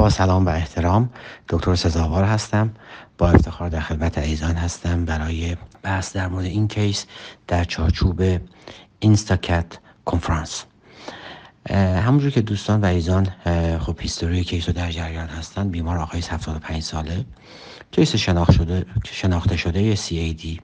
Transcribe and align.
با 0.00 0.10
سلام 0.10 0.46
و 0.46 0.48
احترام 0.48 1.10
دکتر 1.48 1.74
سزاوار 1.74 2.24
هستم. 2.24 2.70
با 3.18 3.30
افتخار 3.30 3.68
در 3.68 3.80
خدمت 3.80 4.18
عزیزان 4.18 4.54
هستم 4.54 5.04
برای 5.04 5.56
بحث 5.82 6.16
در 6.16 6.28
مورد 6.28 6.44
این 6.44 6.68
case 6.68 7.06
در 7.48 7.64
چارچوب 7.64 8.22
InstaCath 8.98 9.66
Conference. 10.04 10.64
همونجور 11.70 12.30
که 12.30 12.40
دوستان 12.40 12.80
و 12.80 12.84
عزیزان 12.84 13.26
خب 13.80 14.00
history 14.00 14.44
case 14.44 14.68
رو 14.68 14.72
در 14.72 14.90
جریان 14.90 15.28
هستن. 15.28 15.68
بیمار 15.68 15.98
آقای 15.98 16.20
75 16.30 16.82
ساله. 16.82 17.24
case 17.90 18.16
شناخت 18.16 18.52
شده 18.52 18.86
شناخته 19.04 19.56
شده 19.56 19.96
CAD 19.96 20.60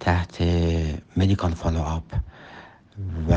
تحت 0.00 0.42
medical 1.16 1.54
follow 1.54 1.82
up 1.82 2.12
و 3.28 3.32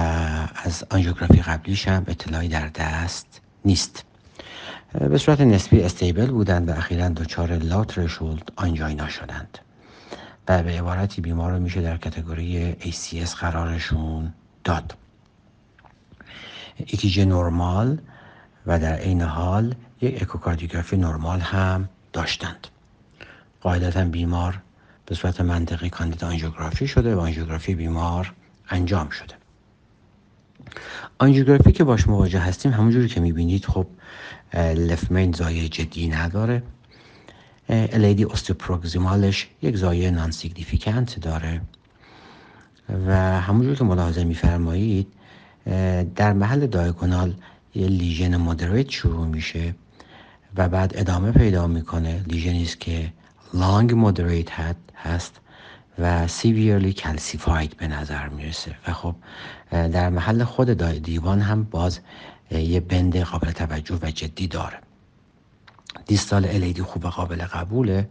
از 0.64 0.84
آنژیوگرافی 0.90 1.42
قبلیش 1.42 1.88
هم 1.88 2.04
اطلاعی 2.08 2.48
در 2.48 2.68
دست 2.68 3.42
نیست. 3.66 4.04
به 4.94 5.18
صورت 5.18 5.42
نسبی 5.42 5.82
stable 5.82 6.26
بودند 6.26 6.70
و 6.70 6.72
اخیرا 6.72 7.10
دچار 7.10 7.58
low 7.58 7.81
threshold 7.81 8.52
angina 8.56 9.10
شدند. 9.10 9.58
و 10.48 10.64
به 10.64 10.72
عبارتی 10.72 11.22
بیمار 11.22 11.52
رو 11.52 11.60
میشه 11.60 11.82
در 11.82 11.98
category 11.98 12.76
ACS 12.80 13.36
قرارشون 13.40 14.34
داد. 14.64 14.98
EKG 16.78 17.26
نرمال 17.26 17.98
و 18.68 18.80
در 18.80 18.94
عین 18.94 19.22
حال 19.22 19.76
یک 20.02 20.22
اکوکاردیوگرافی 20.22 20.98
نرمال 20.98 21.40
هم 21.40 21.90
داشتند. 22.14 22.68
قاعدتا 23.62 24.06
بیمار 24.06 24.62
به 25.06 25.16
صورت 25.16 25.42
منطقی 25.42 25.90
کاندید 25.90 26.24
آنژیوگرافی 26.24 26.88
شده 26.88 27.16
و 27.16 27.20
آنژیوگرافی 27.20 27.76
بیمار 27.76 28.34
انجام 28.70 29.10
شده. 29.10 29.36
آنژیوگرافی 31.20 31.72
که 31.72 31.84
باش 31.84 32.08
مواجه 32.08 32.40
هستیم 32.40 32.72
همونجوری 32.72 33.08
که 33.08 33.20
می‌بینید 33.20 33.66
خب 33.66 33.88
left 34.76 35.04
main 35.04 35.32
ضایعه 35.32 35.70
جدی 35.70 36.08
نداره. 36.08 36.64
LAD 37.70 38.26
ostioproximal 38.26 39.31
ش 39.31 39.48
یک 39.62 39.78
ضایعه 39.78 40.12
non 40.12 40.32
significant 40.32 41.20
داره. 41.20 41.62
و 43.08 43.42
همونجور 43.42 43.76
که 43.76 43.84
ملاحظه 43.84 44.24
میفرمایید 44.24 45.08
در 46.16 46.34
محل 46.34 46.68
diagonal 46.68 47.34
یه 47.76 47.88
lesion 47.88 48.38
moderate 48.38 48.90
شروع 48.90 49.28
میشه 49.28 49.76
و 50.56 50.70
بعد 50.70 50.92
ادامه 50.96 51.32
پیدا 51.32 51.68
می‌کنه. 51.68 52.24
lesion 52.28 52.59
ی 52.59 52.64
است 52.64 52.80
که 52.80 53.14
long 53.54 53.94
moderate 53.96 54.48
هست 54.96 55.40
و 56.00 56.28
severely 56.28 56.94
calcified 56.94 57.78
به 57.78 57.88
نظر 57.88 58.28
می‌رسه. 58.28 58.76
و 58.88 58.94
خب 58.94 59.16
در 59.72 60.10
محل 60.10 60.44
خود 60.44 60.84
D1 61.04 61.42
هم 61.42 61.64
باز 61.64 62.00
یه 62.52 62.80
bend 62.80 63.18
قابل 63.18 63.52
توجه 63.52 64.00
و 64.02 64.12
جدی 64.12 64.48
داره. 64.48 64.78
distal 66.06 66.46
LAD 66.46 66.82
خوب 66.82 67.06
قابل 67.06 67.38
قبوله 67.38 68.10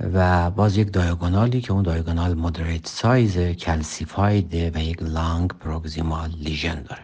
و 0.00 0.50
باز 0.50 0.76
یک 0.76 0.92
diagonal 0.92 1.52
ی 1.52 1.60
که 1.60 1.72
اون 1.72 1.82
diagonal 1.82 2.34
moderate 2.34 2.88
size 2.88 3.38
calcified 3.38 4.57
ه 4.57 4.70
و 4.74 4.78
یک 4.78 5.02
long 5.02 5.48
proximal 5.48 6.30
lesion 6.30 6.82
داره. 6.82 7.02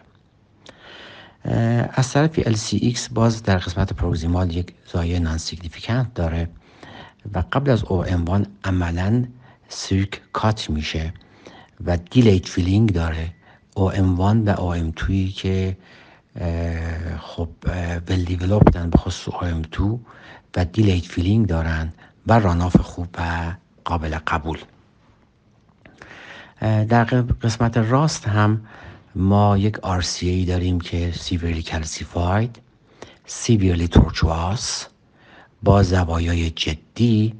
از 1.93 2.11
طرفی 2.11 2.43
LCX 2.43 2.99
باز 3.13 3.43
در 3.43 3.57
قسمت 3.57 3.93
proximal 3.93 4.55
یک 4.55 4.73
ضایعه 4.91 5.19
non 5.19 5.39
داره 6.15 6.49
و 7.33 7.43
قبل 7.51 7.71
از 7.71 7.83
OM 7.83 8.45
عملا 8.63 9.25
circ 9.69 10.21
cut 10.33 10.69
میشه 10.69 11.13
و 11.85 11.97
delayed 11.97 12.47
filling 12.47 12.93
داره. 12.93 13.29
OM 13.75 14.19
و 14.19 14.49
OM 14.49 14.91
که 15.35 15.77
خب 17.19 17.49
well 18.07 18.23
developed 18.23 18.82
ن 18.82 18.89
به 18.89 18.97
خصوص 18.97 19.35
OM 19.35 19.61
و 20.55 20.65
delayed 20.65 21.05
filling 21.05 21.47
دارن 21.47 21.93
و 22.27 22.39
run 22.39 22.58
off 22.58 22.77
خوب 22.77 23.07
و 23.17 23.53
قابل 23.85 24.17
قبول. 24.27 24.59
در 26.61 27.03
قسمت 27.41 27.77
راست 27.77 28.27
هم 28.27 28.61
ما 29.15 29.57
یک 29.57 29.75
RCA 29.75 30.47
داریم 30.47 30.79
که 30.79 31.11
severely 31.11 31.63
calcified 31.63 32.59
severely 33.27 33.87
tortuous 33.87 34.85
با 35.63 35.83
زوایای 35.83 36.49
جدی 36.49 37.33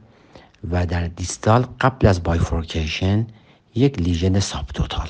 و 0.72 0.86
در 0.86 1.08
distal 1.08 1.66
قبل 1.82 2.08
از 2.08 2.24
bifurcation 2.24 3.28
یک 3.76 4.00
lesion 4.00 4.40
subtotal 4.40 5.10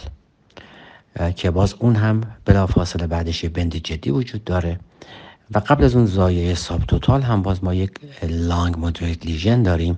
که 1.36 1.52
باز 1.52 1.76
اون 1.80 1.96
هم 1.96 2.22
بلافاصله 2.46 3.08
بعدش 3.08 3.44
یه 3.44 3.50
bend 3.50 3.76
جدی 3.76 4.12
وجود 4.12 4.44
داره 4.44 4.80
و 5.54 5.60
قبل 5.60 5.84
از 5.84 5.96
اون 5.96 6.06
ضایعه 6.06 6.56
subtotal 6.56 7.22
هم 7.22 7.42
باز 7.42 7.64
ما 7.64 7.74
یک 7.74 7.92
long 8.24 8.78
moderate 8.78 9.26
lesion 9.26 9.64
داریم 9.64 9.98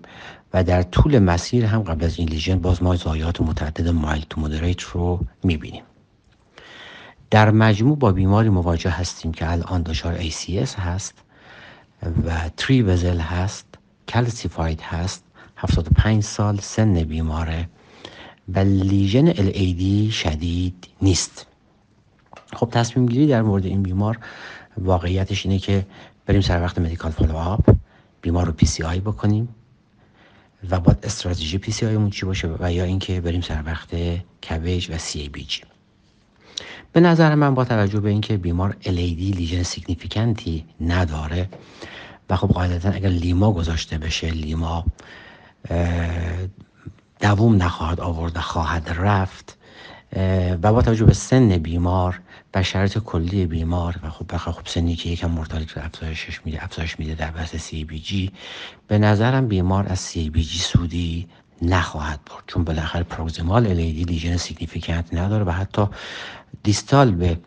و 0.54 0.64
در 0.64 0.84
طول 0.84 1.20
مسیر 1.20 1.66
هم 1.66 1.82
قبل 1.82 2.06
از 2.06 2.20
این 2.20 2.30
lesion 2.30 2.60
باز 2.60 2.84
ما 2.84 2.96
ضایعات 2.96 3.42
متعدد 3.42 3.88
mild 3.88 4.26
to 4.30 4.42
moderate 4.42 4.82
رو 4.82 5.20
می‌بینیم. 5.44 5.84
در 7.30 7.52
مجموع 7.52 7.98
با 7.98 8.12
بیماری 8.12 8.50
مواجه 8.50 8.90
هستیم 8.90 9.32
که 9.32 9.52
الان 9.52 9.82
دچار 9.82 10.20
ACS 10.22 10.80
هست 10.80 11.14
و 12.26 12.50
three 12.58 12.82
vessel 12.82 13.20
هست 13.20 13.66
calcified 14.08 14.82
هست 14.82 15.24
75 15.58 16.24
سال 16.24 16.58
سن 16.58 16.94
بیماره 16.94 17.70
و 18.56 18.60
lesion 18.60 19.34
LAD 19.34 20.12
شدید 20.12 20.88
نیست. 21.02 21.48
خب 22.54 22.70
تصمیم 22.72 23.06
گیری 23.06 23.28
در 23.28 23.42
مورد 23.42 23.66
این 23.66 23.84
بیمار 23.84 24.18
واقعیتش 24.78 25.46
اینه 25.46 25.60
که 25.60 25.86
بریم 26.26 26.42
سر 26.42 26.62
وقت 26.62 26.80
medical 26.80 27.12
follow 27.12 27.36
up 27.36 27.66
بیمار 28.22 28.46
رو 28.46 28.52
PCI 28.52 29.00
بکنیم 29.00 29.56
و 30.70 30.80
باید 30.80 30.98
استراتژی 31.04 31.58
PCI 31.58 32.10
چی 32.10 32.26
باشه 32.26 32.50
و 32.60 32.74
یا 32.74 32.84
اینکه 32.84 33.22
بریم 33.22 33.42
سر 33.42 33.64
وقت 33.66 33.90
cabbage 34.44 34.90
و 34.92 34.98
CABG 34.98 35.62
به 36.94 37.00
نظر 37.00 37.36
من 37.36 37.54
با 37.54 37.66
توجه 37.66 38.00
به 38.00 38.10
اینکه 38.10 38.38
بیمار 38.38 38.78
LAD 38.84 39.36
lesion 39.36 39.64
significant 39.64 40.57
ی 40.57 40.66
نداره 40.82 41.50
و 42.30 42.36
خب 42.36 42.48
قاعدتا 42.48 42.90
اگر 42.90 43.10
LIMA 43.10 43.52
گذاشته 43.52 43.98
بشه 43.98 44.32
LIMA 44.32 44.86
دووم 47.20 47.64
نخواهد 47.64 48.00
آورد 48.00 48.38
خواهد 48.38 48.96
رفت 48.98 49.58
و 50.62 50.74
با 50.74 50.82
توجه 50.82 51.06
به 51.06 51.14
سن 51.14 51.58
بیمار 51.58 52.22
و 52.56 52.64
شرط 52.64 52.98
کلی 52.98 53.46
بیمار 53.46 53.96
و 54.04 54.10
خب 54.10 54.34
بخواه 54.34 54.56
خب 54.56 54.68
سنی 54.68 54.96
که 54.96 55.10
یکم 55.10 55.32
mortality 55.32 55.72
رو 55.72 55.84
افزایشش 55.86 56.46
میده 56.46 56.64
افزایش 56.64 57.00
میده 57.00 57.16
در 57.16 57.32
بحث 57.32 57.56
CABG 57.56 58.32
به 58.88 58.98
نظرم 58.98 59.48
بیمار 59.48 59.86
از 59.90 60.00
CABG 60.00 60.60
سودی 60.60 61.28
نخواهد 61.62 62.20
برد 62.26 62.44
چون 62.48 62.64
بالاخره 62.64 63.04
proximal 63.04 63.68
LAD 63.68 64.04
lesion 64.04 64.38
significant 64.38 65.14
نداره 65.14 65.44
و 65.44 65.52
حتی 65.52 65.86
distal 66.64 67.12
به 67.12 67.40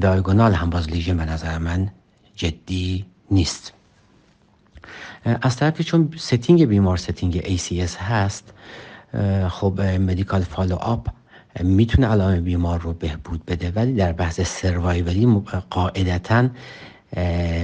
diagonal 0.00 0.54
هم 0.54 0.70
باز 0.70 0.90
lesion 0.90 1.16
به 1.16 1.24
نظر 1.24 1.58
من 1.58 1.90
جدی 2.36 3.06
نیست. 3.30 3.72
از 5.24 5.56
طرفی 5.56 5.84
چون 5.84 6.14
setting 6.18 6.64
بیمار 6.64 6.96
setting 6.96 7.40
ACS 7.40 7.96
هست 7.96 8.52
خب 9.48 9.80
medical 9.80 10.40
follow 10.40 10.74
up 10.74 11.08
می‌تونه 11.60 12.06
علائم 12.06 12.44
بیمار 12.44 12.80
رو 12.80 12.92
بهبود 12.92 13.46
بده 13.46 13.70
ولی 13.70 13.92
در 13.92 14.12
بحث 14.12 14.40
survival 14.40 15.31
ی 15.31 15.42
قاعدتا 15.70 16.48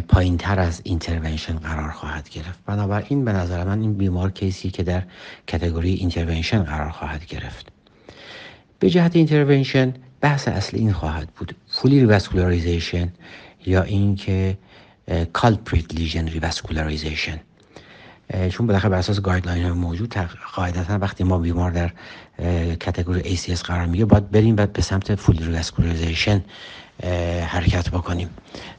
پایین 0.09 0.37
تر 0.39 0.61
از 0.61 0.81
intervention 0.84 1.56
قرار 1.57 1.91
خواهد 1.91 2.29
گرفت. 2.29 2.59
بنابراین 2.67 3.25
به 3.25 3.33
نظر 3.33 3.65
من 3.65 3.81
این 3.81 3.95
بیمار 3.95 4.31
case 4.31 4.62
ی 4.62 4.71
که 4.71 4.83
در 4.83 5.03
category 5.47 5.95
intervention 5.95 6.62
قرار 6.63 6.91
خواهد 6.91 7.27
گرفت. 7.27 7.69
به 8.79 8.91
جهت 8.91 9.17
intervention 9.17 9.95
بحث 10.21 10.49
اصلی 10.49 10.81
این 10.81 10.93
خواهد 10.93 11.29
بود. 11.29 11.57
fully 11.69 12.00
revascularization 12.00 13.12
یا 13.67 13.83
اینکه 13.83 14.59
culprit 15.33 15.95
lesion 15.95 16.28
revascularization 16.28 17.41
چون 18.51 18.66
بالاخره 18.66 18.91
بر 18.91 18.98
اساس 18.98 19.21
guideline 19.21 19.63
های 19.62 19.72
موجود 19.72 20.15
قاعدتا 20.54 20.98
وقتی 20.98 21.24
ما 21.24 21.39
بیمار 21.39 21.71
در 21.71 21.91
category 22.77 23.36
ACS 23.36 23.62
قرار 23.62 23.86
میگیره 23.86 24.04
باید 24.04 24.30
بریم 24.30 24.56
و 24.56 24.66
به 24.66 24.83
سمت 24.83 25.15
full 25.15 25.39
revascularization 25.39 26.45
حرکت 27.47 27.91
بکنیم. 27.91 28.30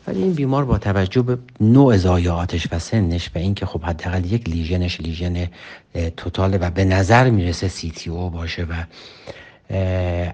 ولی 0.07 0.24
این 0.24 0.33
بیمار 0.33 0.66
با 0.66 0.77
توجه 0.77 1.22
به 1.22 1.38
نوع 1.60 1.98
ضایعاتش 1.98 2.68
و 2.71 2.80
سنش 2.80 3.30
و 3.36 3.38
اینکه 3.38 3.66
خب 3.66 3.83
حداقل 3.83 4.25
یک 4.25 4.50
lesion 4.50 4.88
ش 4.88 5.02
lesion 5.02 5.48
total 6.18 6.51
ه 6.51 6.57
و 6.57 6.69
به 6.69 6.86
نظر 6.86 7.30
می‌رسه 7.30 7.68
CTO 7.68 8.30
باشه 8.30 8.63
و 8.63 8.74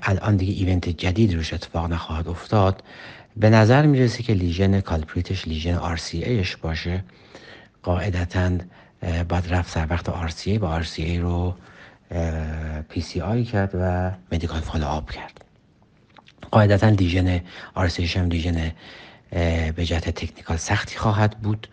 الان 0.04 0.36
دیگه 0.38 0.54
event 0.54 0.90
جدید 0.90 1.34
روش 1.34 1.54
اتفاق 1.54 1.92
نخواهد 1.92 2.28
افتاد 2.28 2.84
به 3.38 3.50
نظر 3.50 3.86
می‌رسه 3.86 4.24
که 4.24 4.34
lesion 4.34 4.82
culprit 4.82 5.33
ش 5.33 5.48
lesion 5.48 5.78
RCA 6.26 6.44
ش 6.44 6.56
باشه. 6.56 7.04
قاعدتا 7.84 8.52
باید 9.30 9.48
رفت 9.50 9.74
سر 9.74 9.88
وقت 9.90 10.10
RCA 10.10 11.20
رو 11.20 11.56
PCI 13.22 13.44
کرد 13.44 13.72
و 13.74 14.12
medical 14.32 14.60
follow 14.60 14.86
up 14.86 15.12
کرد. 15.12 15.46
قاعدتا 16.52 16.90
lesion 16.90 17.42
RCA 17.88 18.06
هم 18.06 18.30
lesion 18.30 18.72
به 19.76 19.86
جهت 19.86 20.10
technical 20.10 20.58
سختی 20.58 20.98
خواهد 20.98 21.40
بود. 21.40 21.68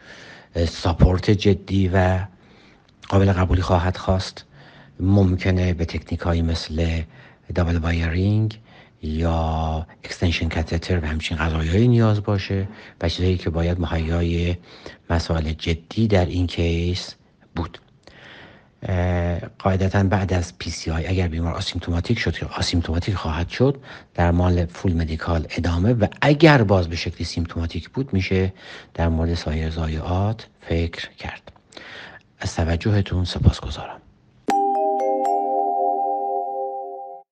ساپورت 0.68 1.30
جدی 1.30 1.90
و 1.94 2.18
قابل 3.08 3.32
قبولی 3.32 3.62
خواهد 3.62 3.96
خواست. 3.96 4.44
ممکنه 5.00 5.74
به 5.74 5.84
تکنیک 5.84 6.26
مثل 6.42 7.02
دابل 7.54 7.76
وایرینگ 7.76 8.58
یا 9.02 9.86
اکستنشن 10.04 10.48
کاتتر 10.48 11.00
و 11.00 11.06
همچین 11.06 11.36
قضایی 11.36 11.88
نیاز 11.88 12.22
باشه 12.22 12.68
و 13.00 13.08
چیزایی 13.08 13.36
که 13.36 13.50
باید 13.50 13.80
مهیای 13.80 14.56
مسائل 15.10 15.52
جدی 15.52 16.08
در 16.08 16.26
این 16.26 16.46
کیس 16.46 17.14
بود. 17.56 17.78
قاعدتا 19.58 20.02
بعد 20.02 20.32
از 20.32 20.58
پی 20.58 20.70
سی 20.70 20.90
آی 20.90 21.06
اگر 21.06 21.28
بیمار 21.28 21.54
آسیمتوماتیک 21.54 22.18
شد 22.18 22.32
که 22.32 22.46
آسیمتوماتیک 22.46 23.14
خواهد 23.14 23.48
شد 23.48 23.80
در 24.14 24.30
مال 24.30 24.66
فول 24.66 24.92
مدیکال 24.92 25.46
ادامه 25.50 25.92
و 25.92 26.06
اگر 26.20 26.62
باز 26.62 26.88
به 26.88 26.96
شکلی 26.96 27.24
سیمتوماتیک 27.24 27.90
بود 27.90 28.12
میشه 28.12 28.52
در 28.94 29.08
مورد 29.08 29.34
سایر 29.34 29.70
زایعات 29.70 30.46
فکر 30.60 31.10
کرد. 31.10 31.52
از 32.40 32.56
توجهتون 32.56 33.24
سپاس 33.24 33.60
گذارم 33.60 34.00